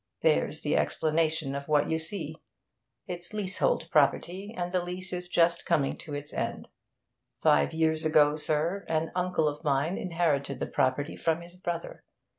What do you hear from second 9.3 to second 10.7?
of mine inherited the